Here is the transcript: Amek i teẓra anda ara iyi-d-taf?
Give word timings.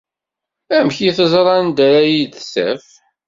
Amek 0.77 0.97
i 1.09 1.11
teẓra 1.17 1.51
anda 1.61 1.83
ara 1.97 2.07
iyi-d-taf? 2.09 2.85